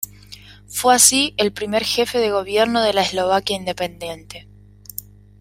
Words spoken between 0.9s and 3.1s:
así el primer jefe de gobierno de la